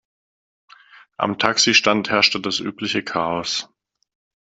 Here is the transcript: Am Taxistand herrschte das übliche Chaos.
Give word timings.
Am 1.17 1.37
Taxistand 1.37 2.09
herrschte 2.09 2.39
das 2.39 2.59
übliche 2.59 3.03
Chaos. 3.03 3.69